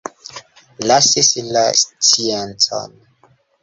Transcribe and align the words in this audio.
Lasis 0.87 1.29
la 1.53 1.65
sciencon. 1.85 3.01